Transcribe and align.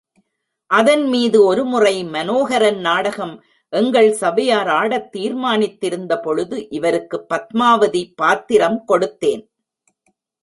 அதன்மீது 0.69 1.43
ஒரு 1.43 1.63
முறை 1.65 2.05
மனோஹரன் 2.05 2.79
நாடகம் 2.79 3.43
எங்கள் 3.73 4.11
சபையார் 4.11 4.67
ஆடத் 4.67 5.15
தீர்மானித்திருந்தபொழுது 5.15 6.67
இவருக்குப் 6.69 7.27
பத்மாவதி 7.33 8.11
பாத்திரம் 8.15 8.83
கொடுத்தேன். 8.87 9.43